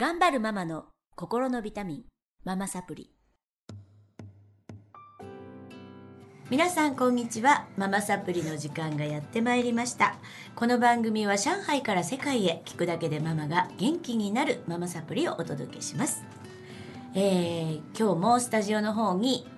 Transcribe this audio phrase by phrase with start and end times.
[0.00, 0.84] 頑張るママの
[1.16, 2.02] 心のビタミン
[2.44, 3.10] ママサプリ。
[6.50, 7.66] 皆さんこんにちは。
[7.76, 10.14] ママサプリの時間がやってまいりました。
[10.54, 16.22] この番組は上海から世界へ聞くだけでママが元気になるママサプリをお届けします、
[17.16, 19.48] えー、今日もスタジオの方に、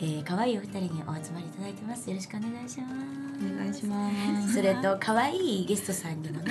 [0.00, 2.10] えー、可愛いお二人にお集まりいただいてます。
[2.10, 2.94] よろしくお願いします。
[3.36, 4.10] お願いしま
[4.42, 4.54] す。
[4.54, 6.50] それと可愛いゲストさんにもね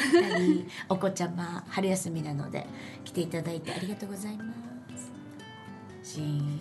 [0.89, 2.65] お子ちゃま春休みなので
[3.03, 4.45] 来ていただいてありがとうございま
[6.03, 6.13] す。
[6.15, 6.59] シーン。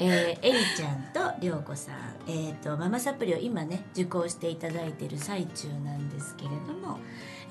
[0.00, 1.94] えー、エリちゃんとりょうこさん、
[2.26, 6.98] えー、とママサプリを今ね受講していただいている最中なんですけれども、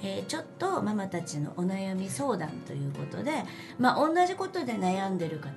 [0.04, 3.32] えーちょっとママたちのお悩み相談ということで、
[3.80, 5.50] まあ、同じことで悩んでる方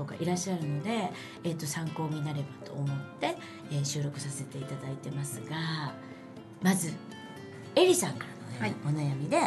[0.00, 1.10] とかいらっしゃるので、
[1.44, 3.36] えー、と参考になればと思って、
[3.70, 5.92] えー収録させていただいてますが
[6.62, 6.92] まず
[7.74, 8.26] エリさんか
[8.60, 9.38] らの、ねお悩みで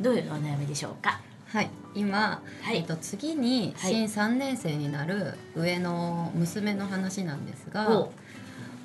[0.00, 1.20] どういうお悩みでしょうか？
[1.46, 1.70] はい。
[1.94, 2.78] 今、はい。
[2.78, 3.92] えっと、次にはい。
[3.92, 8.12] 新3年生になる上の娘の話なんですが、お。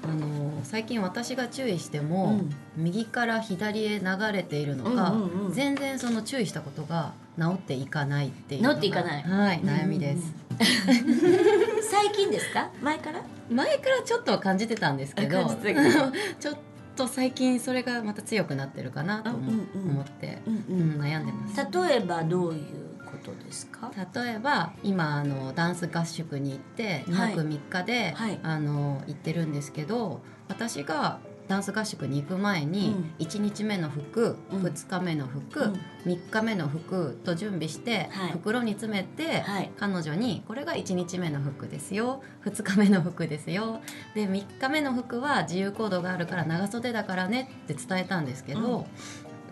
[0.03, 2.41] あの最近私が注意しても、
[2.75, 9.23] 右から左へ流れているのか、うんうんうん全然その注意したことが治っていかないっていう治っていかない。
[9.23, 10.33] はい悩みです、
[11.89, 12.69] 最近ですか？
[12.81, 13.21] 前から？
[13.49, 15.45] 前からちょっとは感じてたんですけど
[16.39, 16.57] ちょっ
[16.95, 21.01] と最近それがまた強くなってるかなと思って、うんうん。
[21.01, 21.55] 悩んでます。
[21.87, 22.63] 例えばどういう
[23.05, 23.91] ことですか？
[24.15, 28.39] 例えば今あのダンス合宿に行って2泊3日で、はい。
[28.43, 31.19] あの行ってるんですけど私が
[31.53, 33.25] ダンス合宿に行く前に、うん。
[33.25, 34.63] 1日目の服、うん。
[34.63, 35.79] 2日目の服、うん。
[36.05, 38.31] 3日目の服と準備して、はい。
[38.31, 39.71] 袋に詰めて、はい。
[39.77, 42.23] 彼女に「これが1日目の服ですよ。
[42.45, 43.81] 2日目の服ですよ。
[44.15, 48.85] で3日目の服は自由行動があるから長袖だからね」って伝えたんですけど、う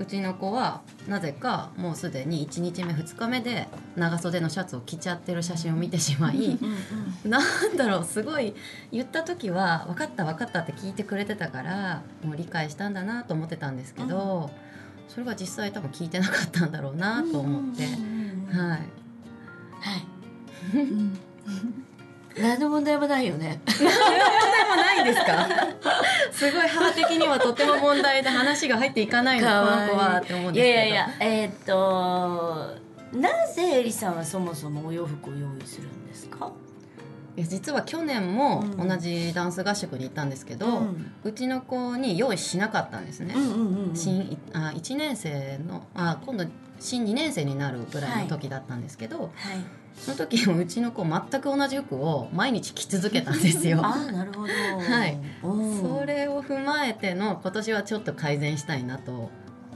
[0.05, 6.59] ちの子はなぜかもうすでに1日目2日目で長袖のシャツを着ちゃってる写真を見てしまい
[7.25, 8.55] うんなんだろうすごい
[8.91, 14.49] 言った時は「分かった分かった」って聞いてくれてたからもう理解したんだなと思ってたんですけど、
[15.07, 18.79] それが実際多分聞いてなかったんだろうなと思って、はい。
[19.81, 20.11] はい
[22.39, 23.61] 何の問題もないよね。
[23.77, 23.89] でも
[24.75, 25.47] ないですか？
[26.31, 30.21] すごい母的にはとても問題で話が入っていかないのこの子は。
[30.23, 30.77] って思うんいですけど。
[30.79, 32.75] やいやいやえーっと
[33.17, 36.51] なぜエリさんはそもそもお洋服を用意するんですか？
[37.37, 38.87] いや実は去年もうん。
[38.87, 46.45] 同じダンス合宿に行ったんですけど、ううんちの子に用意しなかったんですね、うんうんうん新あ1年生のあ今度
[46.79, 49.29] 新2年生になるぐらいの時だったんですけど、はい
[49.95, 53.81] その時もうちの子全く同じ服を毎日着続けたんですよ。
[53.83, 54.53] ああなるほど。
[54.53, 55.17] はい。
[55.43, 55.81] うん。
[55.81, 59.29] それを踏まえての今年はちょっと改善したいなと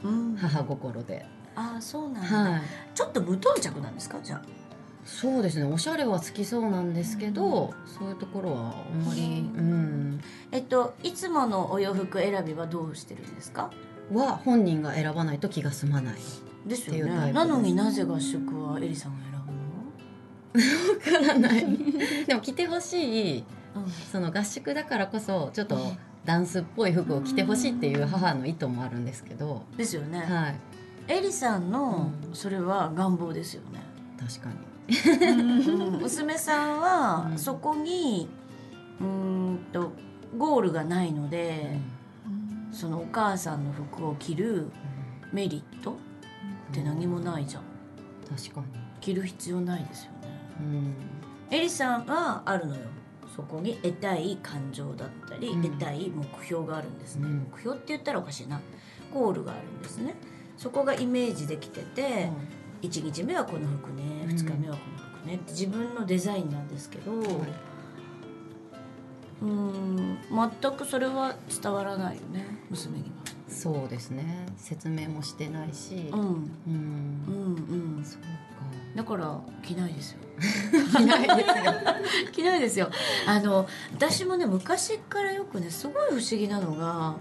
[0.03, 0.35] うん。
[0.35, 1.25] 母心で、
[1.55, 2.61] ああそうなんだ、はい、
[2.93, 4.19] ちょっと無頓着なんですか？
[4.23, 4.41] じゃあ。
[5.05, 5.65] そうですね。
[5.65, 10.19] おしゃれは好きそうなんですけど、そういうところはあんまり、うん、
[10.51, 13.69] えっといつものお洋服選びはどうしてるんですか？
[14.11, 16.15] は本人が選ばないと気が済まない
[16.65, 17.27] ですっていうタイプです。
[17.27, 17.33] よね。
[17.33, 19.34] なのになぜ合宿はエリさんが選
[20.55, 21.65] わからない。
[22.25, 23.43] でも着てほしい
[24.11, 25.77] その合宿だからこそちょっと
[26.23, 30.55] ダンスっぽい服を着てほしいっていう母の意図もあるんですけど、ですよね、はい。
[31.07, 33.81] エリさんのうそれは願望ですよね、
[34.19, 35.31] 確かに。
[35.31, 36.01] うん。
[36.01, 37.37] 娘さんはうん。
[37.37, 38.27] そこに
[38.99, 39.91] うーんと
[40.37, 41.77] ゴールがないので、
[42.71, 44.67] そのお母さんの服を着る
[45.31, 45.97] メリット
[46.71, 47.63] って何もないじゃん。
[48.27, 48.65] 確かに、
[48.99, 50.14] 着る必要ないですよね
[50.59, 50.95] うん、
[51.51, 52.81] エリさんはあるのよ。
[53.35, 55.61] そこに得たい感情だったり、うん。
[55.61, 57.47] 得たい目標があるんですね、うん。
[57.51, 58.61] 目標って言ったらおかしいな。
[59.13, 60.15] ゴールがあるんですね。
[60.57, 62.29] そこがイメージできてて、
[62.81, 64.29] 1日目はこの服ねうん。
[64.29, 67.11] 2日目はこの服ねって自分のデザインなんですけど、
[69.41, 70.17] うーん
[70.61, 73.11] 全くそれは伝わらないよね娘に
[73.47, 74.47] そうですね。
[74.57, 77.25] 説明もしてないし、は、うん、うん。
[77.27, 78.03] うんうん。
[78.03, 78.27] そうか。
[78.95, 80.19] だから着ないですよ。
[80.97, 81.73] 着ないですよ。
[82.31, 82.89] 着ないですよ。
[83.27, 87.17] あの私もね昔からよくねすごい不思議なのが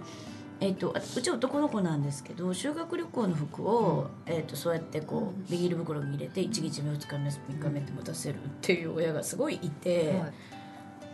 [0.60, 10.32] えっと、うち男の子なんですけど修学旅行の服を、えっと、そうやってこうビニール袋に入れて1日目2日目3日目って持たせるっていう親がすごいいて、はい。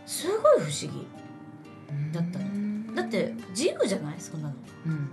[0.05, 1.07] すごい不思議
[2.13, 2.45] だったの。
[2.45, 2.60] うん
[2.95, 4.15] だって自由じゃない？
[4.19, 4.55] そんなの。
[4.85, 5.09] うん。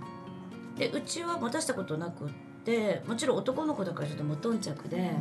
[0.77, 2.29] でうちは持たしたことなくっ
[2.63, 5.11] てもちろん男の子だからちょっと無頓着で、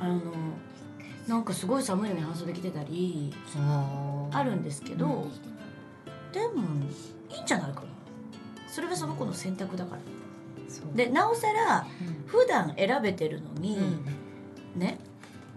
[0.00, 0.20] あの
[1.26, 3.32] なんかすごい寒いのに半袖着てたり
[4.30, 6.32] あるんですけど、うん。
[6.32, 6.62] でも
[7.30, 7.86] いいんじゃないかな。
[8.68, 10.02] それがその子の選択だから。
[10.94, 12.24] でなおさらうん。
[12.26, 14.80] 普段選べてるのに、うん。
[14.80, 14.98] ね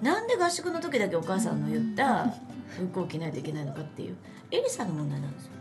[0.01, 2.31] なんで合宿の時だけお母さんの言った
[2.91, 4.15] 服を着ないといけないのかっていう
[4.51, 5.51] エリさんの問題なんですよ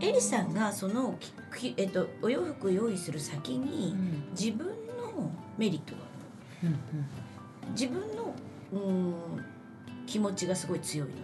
[0.00, 1.32] エリさんがそのき
[1.72, 4.24] き、えっと、お洋服を用意する先うにん。
[4.30, 4.72] 自分の
[5.58, 6.68] メリットがある。
[6.68, 6.78] うん
[7.72, 8.34] 自分の
[8.72, 9.14] うーん
[10.06, 11.20] 気持ちがすごい強いのね。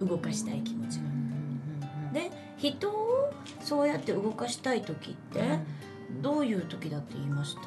[0.00, 0.08] うん。
[0.08, 1.04] 動かしたい気持ちが。
[1.04, 5.58] うんで人をそうやって動かしたい時って
[6.22, 7.62] どういう時だって言いました？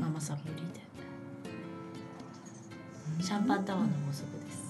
[0.00, 0.62] ママサプリで。
[3.24, 4.61] シャンパンタワーの法則です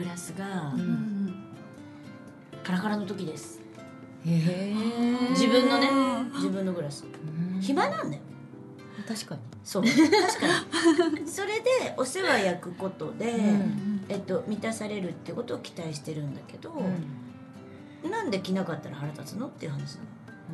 [0.00, 1.34] グラスがうん
[2.64, 3.60] カラカラの時です。
[4.24, 5.88] 自分のね
[6.34, 7.04] 自分のグラス。
[7.04, 7.60] うん。
[7.60, 8.22] 暇なんだよ。
[9.06, 9.40] 確かに。
[9.62, 9.84] そう。
[9.84, 11.26] 確かに。
[11.28, 16.74] それでお世話焼くことで、うんえっと、満たされるってことを期待してるんだけど、
[18.10, 19.96] なんで着なかったら腹立つのっていう話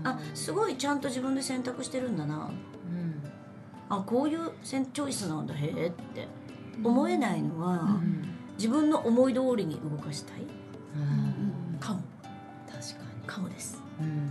[0.03, 2.37] なの、あすごいちゃんと自分で選択してるんだな。
[2.37, 3.23] うん。
[3.89, 5.55] あこういうチョイスなんだ。
[5.55, 6.29] へえって。
[6.85, 10.43] 思えないのは、うん自分の思い通りに動かしたい
[10.97, 12.01] うんかも。
[12.67, 13.27] 確かに。
[13.27, 13.83] かもです。
[14.01, 14.23] うんうん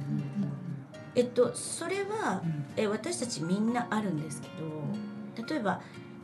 [1.16, 2.66] えっとそれはうん。
[2.76, 4.50] え私たちみんなあるんですけ
[5.42, 5.82] ど例えば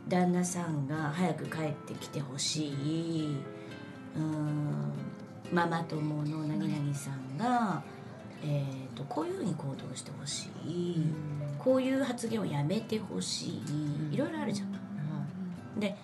[0.08, 3.36] 旦那さんが早く帰ってきてほしい。
[4.16, 4.92] うーん。
[5.52, 7.82] ママ友の何々さんが、
[8.42, 11.02] えー、とこういうふうに行動してほしい、
[11.58, 13.60] こういう発言をやめてほし
[14.10, 14.14] い。
[14.14, 14.72] いろいろあるじゃん。
[15.78, 15.94] で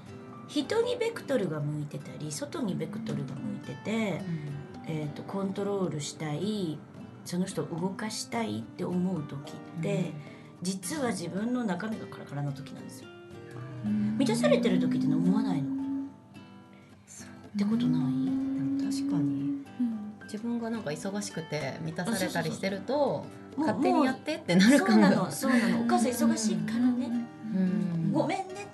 [0.48, 4.22] 人にベクトルが向いてたり外にベクトルが向いてて、
[4.86, 6.78] えー、とコントロールしたい
[7.24, 10.12] その人を動かしたいって思う時って、
[10.62, 13.08] 実は自分の中身がカラカラの時なんですよ。
[13.84, 15.68] 満たされてる時っての思わないの。
[15.68, 15.74] っ
[17.58, 18.82] てことない？
[18.82, 19.58] 確かに。
[20.24, 23.24] 自分がなんか忙しくて満たされたりしてると
[23.56, 25.82] 勝手にやってってなるそうかもなのそうなの。
[25.82, 27.10] お母さん忙しいからね。
[27.54, 28.12] うん。
[28.12, 28.66] ごめんね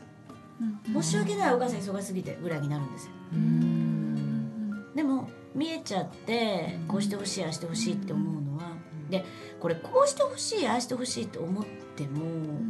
[0.93, 1.55] 申し訳ない。
[1.55, 3.13] お母さん忙しすぎてぐらいになるんですよ。
[3.33, 4.95] うん。
[4.95, 8.71] でも見えちゃってこうしてほしいああしてほしいって思うのは
[9.11, 9.25] で
[9.61, 11.65] これこうしてほしいああしてほしいって思っ
[11.97, 12.61] ても、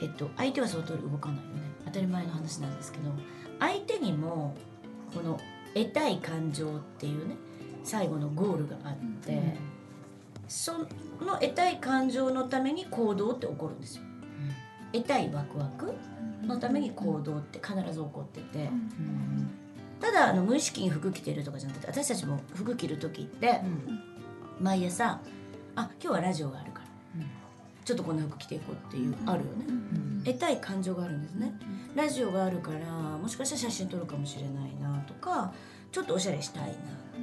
[0.00, 1.48] えっと、相手はその通り動かないよね。
[1.86, 3.10] 当たり前の話なんですけど
[3.60, 4.56] 相手にも
[5.14, 5.40] この
[5.74, 7.36] 得たい感情っていうね
[7.84, 8.96] 最後のゴールがあっ
[9.26, 9.58] て、
[10.48, 10.86] その
[11.40, 14.02] 得たい感情のために行動って起こるんですよ
[14.94, 15.92] 得たいワクワク
[16.46, 18.70] のために行動って必ず起こってて。
[20.00, 23.62] ただあの無意識に服着てるとかじゃなくて私たちも服着る時って
[24.60, 25.18] 毎朝
[25.76, 26.86] あ今日はラジオがあるから
[27.86, 29.64] ちょっとこんな服着ていこうっていうあるよね。
[30.24, 31.54] 得たい感情があるんですね。
[31.94, 35.54] ラジオがあるからもしかしたら写真撮るかもしれないなとか
[35.90, 36.64] ちょっとおしゃれしたい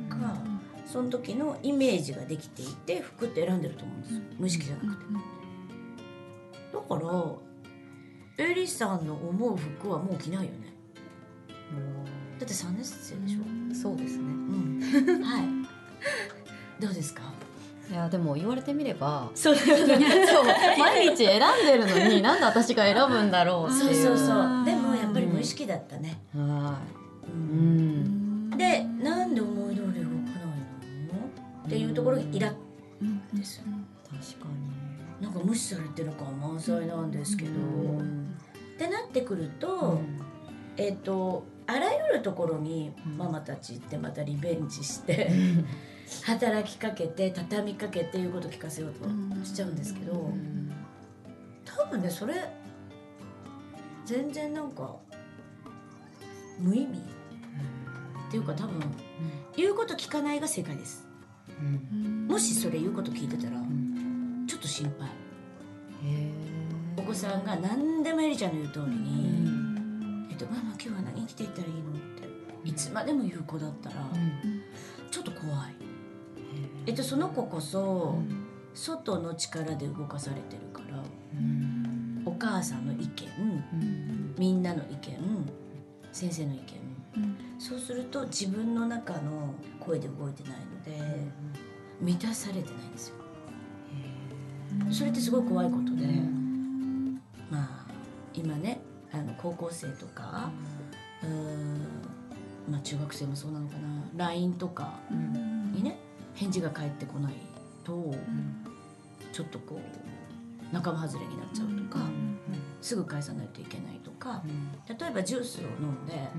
[0.10, 0.42] なとか、
[0.88, 4.02] その時のイメージができていて服って選んでると思うん。
[4.02, 5.06] ですよ無意識じゃなくて
[6.74, 7.51] だから
[8.42, 10.74] エリさんの思う服はもう着ないよね。
[12.40, 13.40] だって3年生でしょ。
[13.76, 14.24] そうですね。
[14.24, 15.24] うん。
[15.24, 15.46] はい。
[16.80, 17.22] どうですか？
[17.90, 19.56] いやでも言われてみればそう。
[19.56, 20.46] だよねそう
[20.80, 24.04] 毎日選んでるのになんで私が選ぶんだろうっていう。
[24.04, 24.66] そうそうそう。
[24.66, 26.80] でもやっぱり無意識だったね、は
[27.28, 27.32] い。
[27.32, 28.50] うん。
[28.52, 28.58] うん。
[28.58, 31.66] でなんで思い通り動かないの？
[31.66, 32.56] っていうところにイラッ
[33.34, 33.64] ですよ。
[34.10, 34.50] 確か
[35.22, 37.58] なんか無視されてる感満載なんですけど、に
[38.76, 40.00] ってなってくると、
[40.78, 43.18] えっ、とあらゆるところにうん。
[43.18, 45.30] ママたちってまたリベンジして、
[46.26, 49.08] 働きかけて畳みかけていうことを聞かせようと
[49.46, 50.72] しちゃうんですけど、うん。
[51.64, 52.34] 多分ねそれ
[54.06, 54.96] 全然なんか
[56.60, 57.00] 無意味。
[58.28, 58.80] っていうか多分
[59.58, 61.04] 言うこと聞かないが正解です。
[61.06, 61.11] うん
[62.28, 64.46] もしそれ言うこと聞いてたらうん。
[64.48, 65.10] ちょっと心配。
[65.10, 66.32] へ
[66.98, 71.96] お子さんが何でもエリちゃんの言う通りーに「えっと、ママ今日は何着ていったらいいの?」っ
[72.64, 74.62] ていつまでも言う子だったらうん。
[75.12, 75.76] ちょっと怖い。
[76.88, 78.18] えっとその子こそ
[78.74, 81.04] 外の力で動かされてるから
[81.38, 82.24] うん。
[82.26, 83.28] お母さんの意見
[83.72, 84.36] うん。
[84.38, 85.18] みんなの意見
[86.12, 86.66] 先生の意見。
[87.60, 90.98] そうすると自分の中の声で動いてないので
[92.02, 93.16] 満たされてないんですよ。
[94.92, 96.06] それってすごい怖いことで
[97.50, 97.86] まあ
[98.34, 98.82] 今ね
[99.14, 100.50] あの高校生とか
[101.24, 101.78] うーん
[102.70, 105.00] まあ中学生もそうなのかな LINE とか
[105.74, 105.98] にね
[106.36, 107.34] 返事が返ってこない
[107.84, 108.16] と
[109.34, 112.00] ちょっとこう仲間外れになっちゃうとか
[112.82, 114.42] すぐ返さないといけないとか
[114.88, 116.30] 例えばジュースを飲んで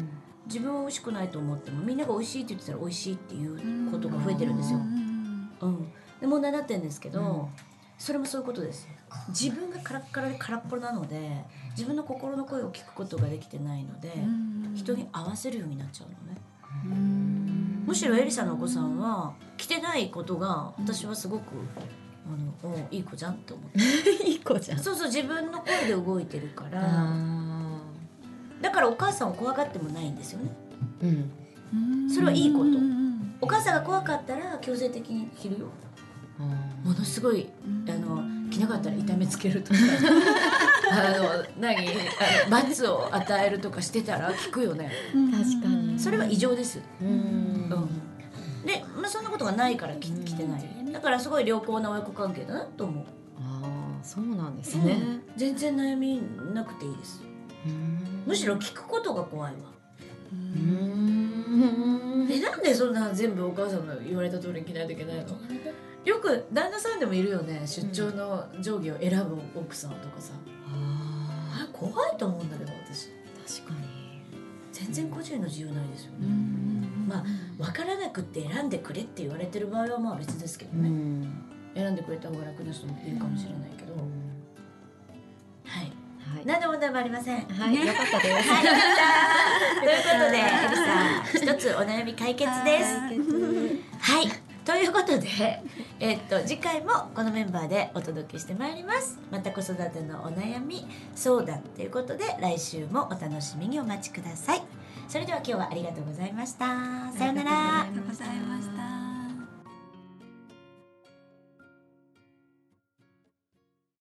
[0.47, 4.81] 自分は美味しくないと思ってもみんなが美味しいって言ってたら美味しいっていうことが増えてるんですよ。
[5.63, 7.47] うん、でもう習ってるんですけど、うん。
[7.99, 8.89] それもそういうことです。
[9.29, 14.13] 自分がカラッカラで空っぽなので自分の心の声を聞くことができてないので、
[14.75, 16.41] 人に合わせるようになっちゃうのね。
[17.87, 21.53] むしろエリさんのお子さんは着てないことが私はすごく
[22.27, 23.79] あのおいい子じゃんって思って
[24.27, 24.79] いい子じゃん。
[24.79, 26.81] そうそう自分の声で動いてるから。
[26.83, 27.79] あ
[28.61, 30.51] だからお母さんを怖がってもないんですよね。
[31.03, 31.27] ー
[31.73, 31.77] う
[32.07, 32.11] ん。
[32.11, 32.65] それはいいこと
[33.43, 35.67] お母さんが怖かったら強制的に着るよ。
[36.39, 36.43] あ
[36.85, 37.51] ものすごい
[37.89, 39.81] あの着なかったら痛めつけるとか。
[40.91, 41.77] あの何？
[41.77, 41.81] あ
[42.45, 44.91] の罰を与えるとかしてたら聞くよね。
[45.15, 45.99] ー確かに。
[45.99, 46.81] それは異常です。
[47.01, 47.09] うん。
[47.09, 48.65] うん。
[48.65, 50.93] で、まあ、そんなことがないから着着てない。
[50.93, 53.05] だからすごい良好な親子関係だなと思う、
[53.41, 54.93] ああそうなんですね。
[54.93, 55.23] うん。
[55.37, 56.23] 全然悩み
[56.55, 57.23] なくていいです。
[57.67, 58.23] うん。
[58.27, 59.59] むしろ聞くことが怖いわ。
[60.33, 65.25] うんえなんでそんな全部お母さんの言われた通りに着ないといけないの？
[66.05, 67.63] よく旦那さんでもいるよね。
[67.67, 70.33] 出張の定規を選ぶ奥さんとかさ、
[70.67, 73.09] ああ怖いと思うんだけど私。
[73.09, 73.87] ー確かに。
[74.73, 77.07] 全然個人の自由ないですよね、ん。
[77.07, 77.25] まあ
[77.63, 81.45] 分からなくって選んでくれって言われてる場合はまあ別ですけどうね、ん。
[81.75, 84.22] 選んでくれた方が楽な人もいるかもしれないけど、はいはい
[86.45, 88.65] 何でも問題もありませんはいよかったですはい。
[89.83, 92.95] ということで、エリさん、一つお悩み解決です。
[92.95, 94.29] はい、
[94.65, 95.63] ということで、
[95.99, 99.19] えっと次回もこのメンバーでお届けしてまいります。
[99.31, 104.63] また子育てのお悩み相談ということで、来週もお楽しみにお待ちください。
[105.09, 106.67] それでは今日はありがとうございました。
[107.17, 109.12] さようならありがとうございました。